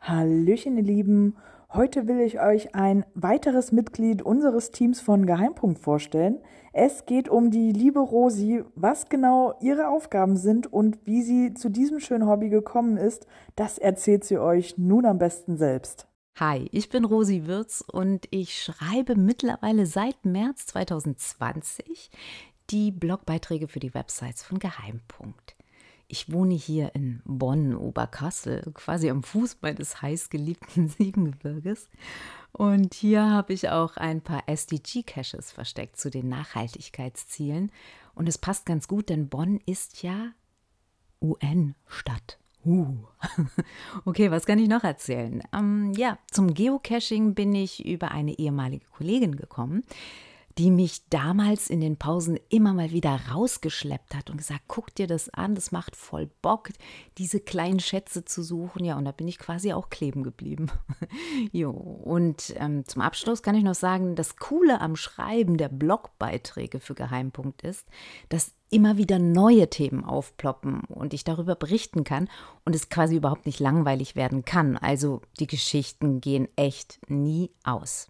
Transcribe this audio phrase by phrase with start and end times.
[0.00, 1.36] Hallöchen, ihr Lieben.
[1.72, 6.38] Heute will ich euch ein weiteres Mitglied unseres Teams von Geheimpunkt vorstellen.
[6.72, 11.68] Es geht um die liebe Rosi, was genau ihre Aufgaben sind und wie sie zu
[11.68, 16.08] diesem schönen Hobby gekommen ist, das erzählt sie euch nun am besten selbst.
[16.36, 22.10] Hi, ich bin Rosi Wirz und ich schreibe mittlerweile seit März 2020
[22.70, 25.57] die Blogbeiträge für die Websites von Geheimpunkt.
[26.10, 31.90] Ich wohne hier in Bonn-Oberkassel, quasi am Fuß meines heißgeliebten Siebengebirges.
[32.52, 37.70] Und hier habe ich auch ein paar SDG-Caches versteckt zu den Nachhaltigkeitszielen.
[38.14, 40.32] Und es passt ganz gut, denn Bonn ist ja
[41.20, 42.38] UN-Stadt.
[42.64, 42.96] Uh.
[44.04, 45.42] Okay, was kann ich noch erzählen?
[45.52, 49.84] Ähm, ja, zum Geocaching bin ich über eine ehemalige Kollegin gekommen,
[50.58, 55.06] die mich damals in den Pausen immer mal wieder rausgeschleppt hat und gesagt, guck dir
[55.06, 56.70] das an, das macht voll Bock,
[57.16, 58.84] diese kleinen Schätze zu suchen.
[58.84, 60.66] Ja, und da bin ich quasi auch kleben geblieben.
[61.52, 66.80] jo, und ähm, zum Abschluss kann ich noch sagen, das Coole am Schreiben der Blogbeiträge
[66.80, 67.86] für Geheimpunkt ist,
[68.28, 72.28] dass immer wieder neue Themen aufploppen und ich darüber berichten kann
[72.64, 74.76] und es quasi überhaupt nicht langweilig werden kann.
[74.76, 78.08] Also die Geschichten gehen echt nie aus.